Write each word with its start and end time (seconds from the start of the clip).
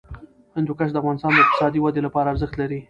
هندوکش 0.55 0.89
د 0.91 0.97
افغانستان 1.01 1.31
د 1.33 1.37
اقتصادي 1.43 1.79
ودې 1.81 2.01
لپاره 2.07 2.31
ارزښت 2.33 2.55
لري. 2.61 2.79